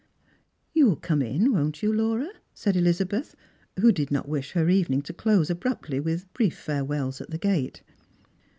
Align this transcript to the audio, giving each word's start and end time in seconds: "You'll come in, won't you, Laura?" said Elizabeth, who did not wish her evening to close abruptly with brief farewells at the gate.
"You'll 0.73 0.95
come 0.95 1.21
in, 1.21 1.53
won't 1.53 1.83
you, 1.83 1.93
Laura?" 1.93 2.29
said 2.55 2.75
Elizabeth, 2.75 3.35
who 3.79 3.91
did 3.91 4.09
not 4.09 4.27
wish 4.27 4.53
her 4.53 4.67
evening 4.67 5.03
to 5.03 5.13
close 5.13 5.51
abruptly 5.51 5.99
with 5.99 6.33
brief 6.33 6.57
farewells 6.57 7.21
at 7.21 7.29
the 7.29 7.37
gate. 7.37 7.83